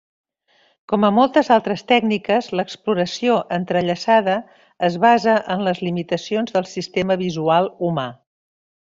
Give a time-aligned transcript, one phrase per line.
[0.91, 4.39] Com moltes altres tècniques, l'exploració entrellaçada
[4.89, 8.07] es basa en les limitacions del sistema visual humà.